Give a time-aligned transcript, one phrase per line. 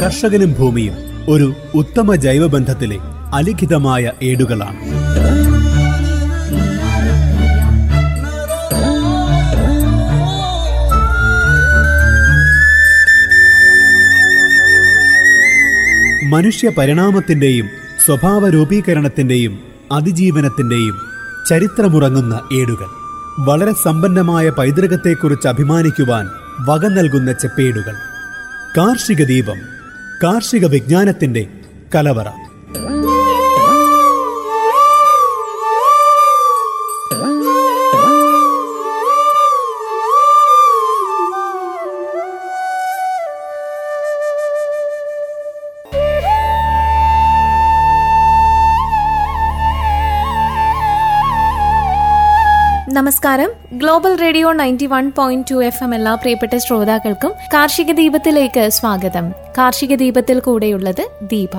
[0.00, 0.94] കർഷകനും ഭൂമിയും
[1.28, 2.98] ഒരു ഉത്തമ ജൈവബന്ധത്തിലെ
[3.34, 5.06] അലിഖിതമായ ഏടുകളാണ്.
[16.30, 17.66] മനുഷ്യ പരിണാമത്തിന്റെയും
[18.04, 19.58] സ്വഭാവ രൂപീകരണത്തിന്റെയും
[19.92, 20.96] അതിജീവനത്തിന്റെയും
[21.48, 23.05] ചരിത്രമുറങ്ങുന്ന ഏടുകൾ.
[23.38, 26.30] വളരെ സമ്പന്നമായ പൈതൃകത്തെക്കുറിച്ച് അഭിമാനിക്കുവാൻ
[26.60, 27.94] വക നൽകുന്ന ചെപ്പേടുകൾ.
[28.76, 29.60] കാർഷിക ദീപം
[30.22, 31.46] കാർഷിക വിജ്ഞാനത്തിന്റെ
[31.94, 32.45] കലവറ.
[52.96, 53.50] നമസ്കാരം.
[53.72, 59.30] Global radio ninety one point two F M എല്ലാ പ്രിയപ്പെട്ട ശ്രോതാക്കൾക്കും കാർഷിക ദീപത്തിലേക്ക് സ്വാഗതം.
[59.58, 61.50] കാർഷിക ദീപത്തിൽ കൂടെയുള്ളത് ദീപ.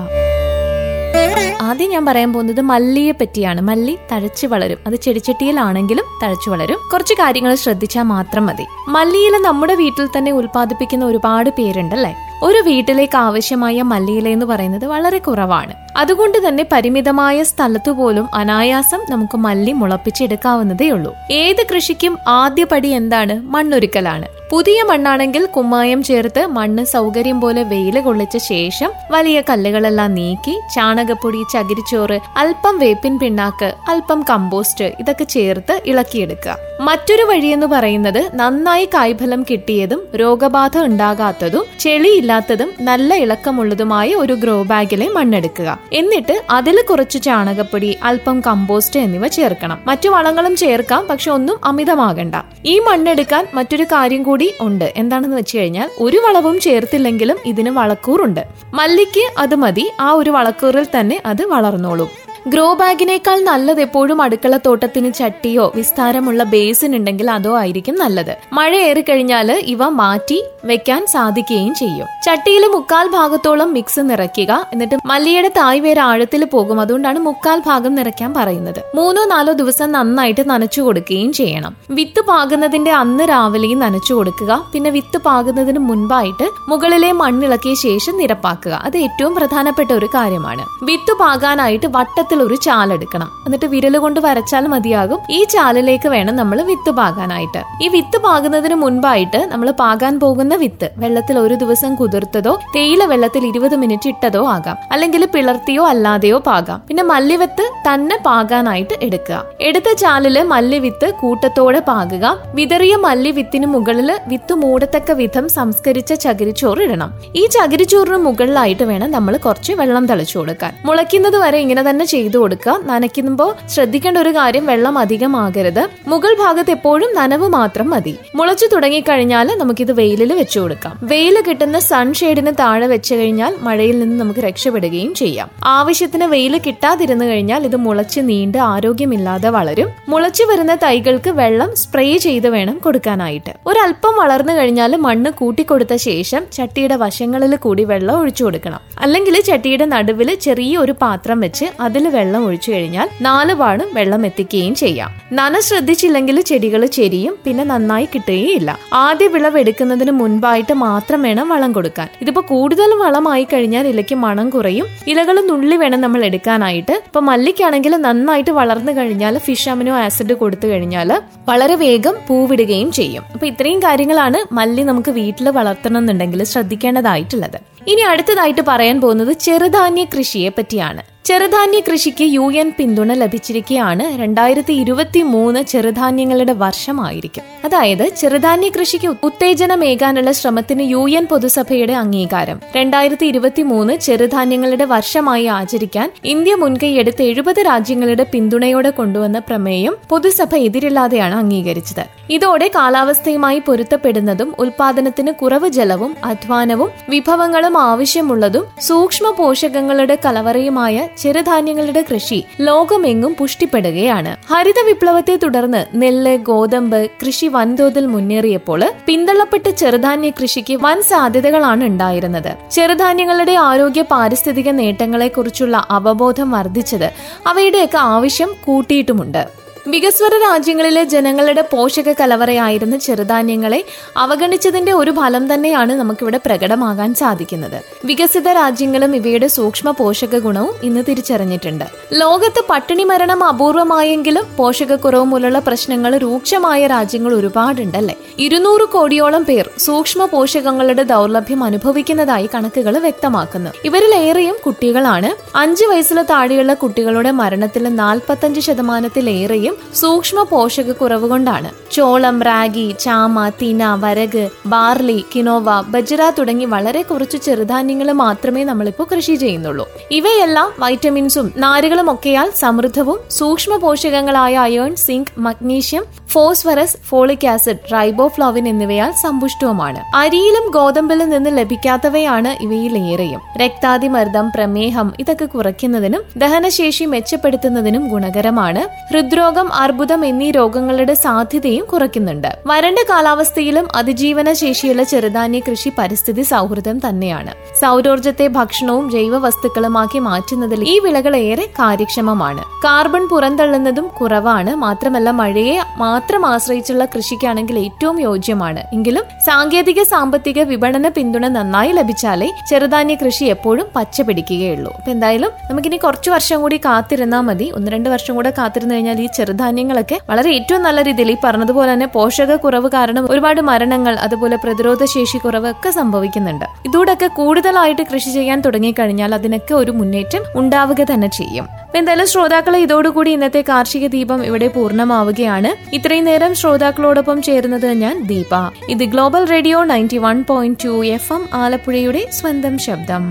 [1.62, 3.60] ആദ്യം ഞാൻ പറയാൻ പോകുന്നത് മല്ലിയെ പറ്റിയാണ്.
[3.60, 4.78] മല്ലി തഴച്ചു വളരും.
[4.86, 6.78] അത് ചെടിച്ചട്ടിയിലാണെങ്കിലും തഴച്ചു വളരും.
[6.92, 8.66] കുറച്ച് കാര്യങ്ങൾ ശ്രദ്ധിച്ചാൽ മാത്രം മതി.
[8.88, 12.16] മല്ലിയില നമ്മുടെ വീട്ടിൽ തന്നെ ഉൽപ്പാദിപ്പിക്കുന്ന ഒരുപാട് പേരുണ്ടല്ലേ?
[12.42, 15.74] ഒരു വീട്ടിലേക്ക് ആവശ്യമായ മല്ലിയില എന്ന് പറയുന്നത് വളരെ കുറവാണ്.
[15.96, 23.40] അതുകൊണ്ട് തന്നെ പരിമിതമായ സ്ഥലത്തു പോലും അനായാസം നമുക്ക് മല്ലി മുളപ്പിച്ചെടുക്കാവുന്നതേ ഉള്ളൂ ഏത് കൃഷിക്കും ആദ്യ പടി എന്താണ്?
[23.40, 24.37] മണ്ണൊരുക്കലാണ്.
[24.52, 32.18] പുതിയ മണ്ണാണെങ്കിൽ കുമ്മായം ചേർത്ത് മണ്ണ് സൗകര്യം പോലെ വെയിൽ കൊള്ളിച്ച ശേഷം വലിയ കല്ലുകളെല്ലാം നീക്കി ചാണകപ്പൊടി ചകിരിച്ചോറ്
[32.42, 36.54] അല്പം വേപ്പിൻ പിണ്ണാക്ക് അല്പം കമ്പോസ്റ്റ് ഇതൊക്കെ ചേർത്ത് ഇളക്കിയെടുക്കുക.
[36.88, 45.68] മറ്റൊരു വഴിയെന്ന് പറയുന്നത് നന്നായി കായ്ഫലം കിട്ടിയതും രോഗബാധ ഉണ്ടാകാത്തതും ചെളിയില്ലാത്തതും നല്ല ഇളക്കമുള്ളതുമായ ഒരു ഗ്രോ ബാഗിലെ മണ്ണെടുക്കുക.
[45.92, 49.78] എന്നിട്ട് അതിൽ കുറച്ച് ചാണകപ്പൊടി അല്പം കമ്പോസ്റ്റ് എന്നിവ ചേർക്കണം.
[49.86, 52.34] മറ്റു വളങ്ങളും ചേർക്കാം പക്ഷെ ഒന്നും അമിതമാകണ്ട.
[52.66, 54.92] ഈ മണ്ണെടുക്കാൻ മറ്റൊരു കാര്യം കൂടി ഉണ്ട്.
[54.96, 58.42] എന്താണെന്ന് വെച്ച് കഴിഞ്ഞാൽ ഒരു വളവും ചേർത്തില്ലെങ്കിലും ഇതിന് വളക്കൂറുണ്ട്.
[58.74, 59.90] മല്ലിക്ക് അത് മതി.
[60.00, 62.27] ആ ഒരു വളക്കൂറിൽ തന്നെ അത് വളർന്നോളും.
[62.48, 68.38] ഗ്രോ ബാഗിനേക്കാൾ നല്ലത് എപ്പോഴും അടുക്കള തോട്ടത്തിന് ചട്ടിയോ വിസ്താരമുള്ള ബേസിൻ ഉണ്ടെങ്കിൽ അതോ ആയിരിക്കും നല്ലത്.
[68.52, 72.06] മഴ ഏറിക്കഴിഞ്ഞാൽ ഇവ മാറ്റി വെക്കാൻ സാധിക്കുകയും ചെയ്യും.
[72.26, 76.80] ചട്ടിയിൽ മുക്കാൽ ഭാഗത്തോളം മിക്സ് നിറയ്ക്കുക എന്നിട്ട് മല്ലിയുടെ തായ് വേര് ആഴത്തിൽ പോകും.
[76.80, 78.80] അതുകൊണ്ടാണ് മുക്കാൽ ഭാഗം നിറയ്ക്കാൻ പറയുന്നത്.
[78.94, 81.76] മൂന്നോ നാലോ ദിവസം നന്നായിട്ട് നനച്ചു കൊടുക്കുകയും ചെയ്യണം.
[81.90, 84.60] വിത്ത് പാകുന്നതിന്റെ അന്ന് രാവിലെയും നനച്ചു കൊടുക്കുക.
[84.72, 88.72] പിന്നെ വിത്ത് പാകുന്നതിന് മുൻപായിട്ട് മുകളിലെ മണ്ണിളക്കിയ ശേഷം നിരപ്പാക്കുക.
[88.84, 90.64] അത് ഏറ്റവും പ്രധാനപ്പെട്ട ഒരു കാര്യമാണ്.
[90.84, 95.18] വിത്ത് പാകാനായിട്ട് വട്ടത്തിൽ ഒരു ചാലെടുക്കണം എന്നിട്ട് വിരൽ കൊണ്ട് വരച്ചാൽ മതിയാകും.
[95.30, 97.62] ഈ ചാലിലേക്ക് വേണം നമ്മൾ വിത്ത് പാകാനായിട്ട്.
[97.84, 103.76] ഈ വിത്ത് പാകുന്നതിന് മുൻപായിട്ട് നമ്മൾ പാകാൻ പോകുന്ന വിത്ത് വെള്ളത്തിൽ ഒരു ദിവസം കുതിർത്തതോ തേയില വെള്ളത്തിൽ ഇരുപത്
[103.76, 104.76] മിനിറ്റ് ഇട്ടതോ ആകാം.
[104.92, 106.82] അല്ലെങ്കിൽ പിളർത്തിയോ അല്ലാതെയോ പാകാം.
[106.88, 109.44] പിന്നെ മല്ലിവിത്ത് തന്നെ പാകാനായിട്ട് എടുക്കുക.
[109.60, 112.38] എടുത്ത ചാലിൽ മല്ലിവിത്ത് കൂട്ടത്തോടെ പാകുക.
[112.54, 117.12] വിതറിയ മല്ലിവിത്തിന് മുകളിൽ വിത്ത് മൂടത്തക്ക വിധം സംസ്കരിച്ച ചകിരിച്ചോറ് ഇടണം.
[117.36, 120.72] ഈ ചകിരിച്ചോറിന് മുകളിലായിട്ട് വേണം നമ്മൾ കുറച്ച് വെള്ളം തളിച്ചു കൊടുക്കാൻ.
[120.84, 122.72] മുളയ്ക്കുന്നത് വരെ ഇങ്ങനെ തന്നെ ചെയ്തു കൊടുക്കുക.
[122.84, 125.88] നനയ്ക്കുമ്പോൾ ശ്രദ്ധിക്കേണ്ട ഒരു കാര്യം വെള്ളം അധികമാകരുത്.
[126.06, 128.14] മുകൾ ഭാഗത്ത് എപ്പോഴും നനവ് മാത്രം മതി.
[128.34, 130.94] മുളച്ചു തുടങ്ങിക്കഴിഞ്ഞാൽ നമുക്കിത് വെയിലിൽ വെച്ചു കൊടുക്കാം.
[131.02, 135.48] വെയിൽ കിട്ടുന്ന സൺഷെയ്ഡിന് താഴെ വെച്ച് കഴിഞ്ഞാൽ മഴയിൽ നിന്ന് നമുക്ക് രക്ഷപ്പെടുകയും ചെയ്യാം.
[135.64, 139.88] ആവശ്യത്തിന് വെയിൽ കിട്ടാതിരുന്നു കഴിഞ്ഞാൽ ഇത് മുളച്ച് നീണ്ട് ആരോഗ്യമില്ലാതെ വളരും.
[140.08, 143.54] മുളച്ചു വരുന്ന തൈകൾക്ക് വെള്ളം സ്പ്രേ ചെയ്ത് വേണം കൊടുക്കാനായിട്ട്.
[143.66, 148.80] ഒരല്പം വളർന്നു കഴിഞ്ഞാൽ മണ്ണ് കൂട്ടിക്കൊടുത്ത ശേഷം ചട്ടിയുടെ വശങ്ങളിൽ കൂടി വെള്ളം ഒഴിച്ചു കൊടുക്കണം.
[148.98, 154.74] അല്ലെങ്കിൽ ചട്ടിയുടെ നടുവിൽ ചെറിയ ഒരു പാത്രം വെച്ച് അതിൽ വെള്ളം ഒഴിച്ചു കഴിഞ്ഞാൽ നാല് പാടും വെള്ളം എത്തിക്കുകയും
[154.74, 155.10] ചെയ്യാം.
[155.32, 162.08] നന ശ്രദ്ധിച്ചില്ലെങ്കിൽ ചെടികൾ ചെരിയും പിന്നെ നന്നായി കിട്ടുകയില്ല ആദ്യ വിളവ് എടുക്കുന്നതിന് മുൻപായിട്ട് മാത്രം വേണം വളം കൊടുക്കാൻ.
[162.22, 164.86] ഇതിപ്പോ കൂടുതൽ വളമായി കഴിഞ്ഞാൽ ഇലയ്ക്ക് മണം കുറയും.
[165.06, 166.92] ഇലകൾ നുള്ളി വേണം നമ്മൾ എടുക്കാനായിട്ട്.
[167.06, 171.12] ഇപ്പൊ മല്ലിക്കാണെങ്കിൽ നന്നായിട്ട് വളർന്നു കഴിഞ്ഞാൽ ഫിഷ് അമിനോ ആസിഡ് കൊടുത്തു കഴിഞ്ഞാൽ
[171.48, 173.24] വളരെ വേഗം പൂവിടുകയും ചെയ്യും.
[173.34, 177.77] അപ്പൊ ഇത്രയും കാര്യങ്ങളാണ് മല്ലി നമുക്ക് വീട്ടിൽ വളർത്തണം എന്നുണ്ടെങ്കിൽ ശ്രദ്ധിക്കേണ്ടതായിട്ടുള്ളത്.
[177.88, 181.02] ഇനി അടുത്തതായിട്ട് പറയാൻ പോകുന്നത് ചെറുധാന്യ കൃഷിയെ പറ്റിയാണ്.
[181.24, 187.42] ചെറുധാന്യ കൃഷിക്ക് യു എൻ പിന്തുണ ലഭിച്ചിരിക്കുകയാണ് രണ്ടായിരത്തി ഇരുപത്തി മൂന്ന് ചെറുധാന്യങ്ങളുടെ വർഷമായിരിക്കും.
[187.64, 192.60] അതായത് ചെറുധാന്യ കൃഷിക്ക് ഉത്തേജനമേകാനുള്ള ശ്രമത്തിന് യു എൻ പൊതുസഭയുടെ അംഗീകാരം.
[192.76, 201.34] രണ്ടായിരത്തി ഇരുപത്തി മൂന്ന് ചെറുധാന്യങ്ങളുടെ വർഷമായി ആചരിക്കാൻ ഇന്ത്യ മുൻകൈയെടുത്ത് എഴുപത് രാജ്യങ്ങളുടെ പിന്തുണയോടെ കൊണ്ടുവന്ന പ്രമേയം പൊതുസഭ എതിരില്ലാതെയാണ്
[201.34, 202.04] അംഗീകരിച്ചത്.
[202.30, 213.34] ഇതോടെ കാലാവസ്ഥയുമായി പൊരുത്തപ്പെടുന്നതും ഉൽപാദനത്തിന് കുറവ് ജലവും അധ്വാനവും വിഭവങ്ങളും ആവശ്യമുള്ളതും സൂക്ഷ്മ പോഷകങ്ങളുടെ കലവറയുമായ ചെറുധാന്യങ്ങളുടെ കൃഷി ലോകമെങ്ങും
[213.38, 214.36] പുഷ്ടിപ്പെടുകയാണ്.
[214.50, 222.52] ഹരിത വിപ്ലവത്തെ തുടർന്ന് നെല്ല് ഗോതമ്പ് കൃഷി വൻതോതിൽ മുന്നേറിയപ്പോൾ പിന്തള്ളപ്പെട്ട ചെറുധാന്യ കൃഷിക്ക് വൻ സാധ്യതകളാണ് ഉണ്ടായിരുന്നത്.
[222.70, 227.08] ചെറുധാന്യങ്ങളുടെ ആരോഗ്യ പാരിസ്ഥിതിക നേട്ടങ്ങളെക്കുറിച്ചുള്ള അവബോധം വർദ്ധിച്ചത്
[227.46, 229.67] അവയുടെയൊക്കെ ആവശ്യം കൂട്ടിയിട്ടുമുണ്ട്.
[229.88, 233.84] വികസ്വര രാജ്യങ്ങളിലെ ജനങ്ങളുടെ പോഷക കലവറയായിരുന്ന ചെറുധാന്യങ്ങളെ
[234.16, 237.82] അവഗണിച്ചതിന്റെ ഒരു ഫലം തന്നെയാണ് നമുക്കിവിടെ പ്രകടമാകാൻ സാധിക്കുന്നത്.
[238.04, 241.84] വികസിത രാജ്യങ്ങളും ഇവയുടെ സൂക്ഷ്മ പോഷക ഗുണവും ഇന്ന് തിരിച്ചറിഞ്ഞിട്ടുണ്ട്.
[242.12, 248.16] ലോകത്ത് പട്ടിണി മരണം അപൂർവമായെങ്കിലും പോഷകക്കുറവ് മൂലമുള്ള പ്രശ്നങ്ങൾ രൂക്ഷമായ രാജ്യങ്ങൾ ഒരുപാടുണ്ടല്ലേ?
[248.38, 253.70] ഇരുന്നൂറ് കോടിയോളം പേർ സൂക്ഷ്മ പോഷകങ്ങളുടെ ദൗർലഭ്യം അനുഭവിക്കുന്നതായി കണക്കുകൾ വ്യക്തമാക്കുന്നു.
[253.84, 255.58] ഇവരിലേറെയും കുട്ടികളാണ്.
[255.58, 264.50] അഞ്ചു വയസ്സിന് താഴെയുള്ള കുട്ടികളുടെ മരണത്തിൽ നാൽപ്പത്തഞ്ച് ശതമാനത്തിലേറെയും സൂക്ഷ്മ പോഷകക്കുറവ് കൊണ്ടാണ് ചോളം റാഗി ചാമ തിന വരക്
[264.66, 269.86] ബാർലി കിനോവ ബജ്ര തുടങ്ങി വളരെ കുറച്ച് ചെറുധാന്യങ്ങൾ മാത്രമേ നമ്മളിപ്പോൾ കൃഷി ചെയ്യുന്നുള്ളൂ.
[270.10, 279.12] ഇവയെല്ലാം വൈറ്റമിൻസും നാരുകളും ഒക്കെയാൽ സമൃദ്ധവും സൂക്ഷ്മ പോഷകങ്ങളായ iron zinc magnesium phosphorus folic acid riboflavin എന്നിവയാൽ
[279.12, 280.16] സമ്പുഷ്ടവുമാണ്.
[280.16, 289.12] അരിയിലും ഗോതമ്പിലും നിന്ന് ലഭിക്കാത്തവയാണ് ഇവയിലേറെയും രക്താതിമർദ്ദം പ്രമേഹം ഇതൊക്കെ കുറയ്ക്കുന്നതിനും ദഹനശേഷി മെച്ചപ്പെടുത്തുന്നതിനും ഗുണകരമാണ്.
[289.12, 292.48] ഹൃദ്രോഗം അർബുദം എന്നീ രോഗങ്ങളുടെ സാധ്യതയും കുറയ്ക്കുന്നുണ്ട്.
[292.66, 297.54] വരണ്ട കാലാവസ്ഥയിലും അതിജീവന ശേഷിയുള്ള ചെറുധാന്യ കൃഷി പരിസ്ഥിതി സൗഹൃദം തന്നെയാണ്.
[297.80, 302.64] സൗരോർജത്തെ ഭക്ഷണവും ജൈവ വസ്തുക്കളുമാക്കി മാറ്റുന്നതിൽ ഈ വിളകൾ ഏറെ കാര്യക്ഷമമാണ്.
[302.84, 304.74] കാർബൺ പുറന്തള്ളുന്നതും കുറവാണ്.
[304.74, 305.78] മാത്രമല്ല മഴയെ
[306.18, 308.80] മാത്രം ആശ്രയിച്ചുള്ള കൃഷിക്കാണെങ്കിൽ ഏറ്റവും യോജ്യമാണ്.
[308.96, 315.98] എങ്കിലും സാങ്കേതിക സാമ്പത്തിക വിപണന പിന്തുണ നന്നായി ലഭിച്ചാലേ ചെറുധാന്യ കൃഷി എപ്പോഴും പച്ച പിടിക്കുകയുള്ളൂ അപ്പൊ എന്തായാലും നമുക്കിനി
[316.04, 317.66] കുറച്ചു വർഷം കൂടി കാത്തിരുന്നാൽ മതി.
[317.76, 322.08] ഒന്ന് രണ്ട് വർഷം കൂടെ കാത്തിരുന്നു കഴിഞ്ഞാൽ ഈ ചെറുധാന്യങ്ങളൊക്കെ വളരെ ഏറ്റവും നല്ല രീതിയിൽ ഈ പറഞ്ഞതുപോലെ തന്നെ
[322.16, 326.66] പോഷക കുറവ് കാരണം ഒരുപാട് മരണങ്ങൾ അതുപോലെ പ്രതിരോധ ശേഷി കുറവ് ഒക്കെ സംഭവിക്കുന്നുണ്ട്.
[326.90, 331.68] ഇതോടൊക്കെ കൂടുതലായിട്ട് കൃഷി ചെയ്യാൻ തുടങ്ങിക്കഴിഞ്ഞാൽ അതിനൊക്കെ ഒരു മുന്നേറ്റം ഉണ്ടാവുക തന്നെ ചെയ്യും.
[331.98, 335.70] എന്തായാലും ശ്രോതാക്കളെ ഇതോടുകൂടി ഇന്നത്തെ കാർഷിക ദീപം ഇവിടെ പൂർണമാവുകയാണ്.
[336.08, 338.52] ഇത്രയും നേരം ശ്രോതാക്കളോടൊപ്പം ചേരുന്നത് ഞാൻ ദീപ.
[338.88, 343.24] ഇത് global radio ninety one point two F M ആലപ്പുഴയുടെ സ്വന്തം ശബ്ദം.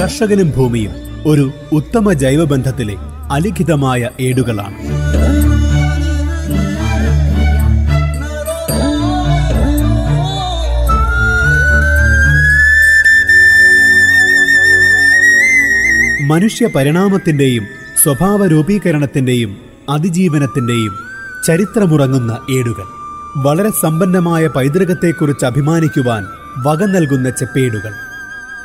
[0.00, 0.92] കർഷകനും ഭൂമിയും
[1.26, 2.96] ഒരു ഉത്തമ ജൈവബന്ധത്തിലെ
[3.30, 4.76] അലിഖിതമായ ഏടുകളാണ്.
[16.30, 17.64] മനുഷ്യ പരിണാമത്തിന്റെയും
[18.02, 19.56] സ്വഭാവ രൂപീകരണത്തിന്റെയും
[19.90, 20.94] അതിജീവനത്തിന്റെയും
[21.46, 22.84] ചരിത്രമുറങ്ങുന്ന ഏടുകൾ.
[23.36, 26.26] വളരെ സമ്പന്നമായ പൈതൃകത്തെക്കുറിച്ച് അഭിമാനിക്കുവാൻ
[26.58, 27.92] വക നൽകുന്ന ചെപ്പേടുകൾ.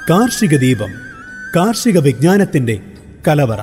[0.09, 0.91] കാർഷിക ദീപം
[1.55, 2.79] കാർഷിക വിജ്ഞാനത്തിന്റെ
[3.27, 3.59] കലവറ.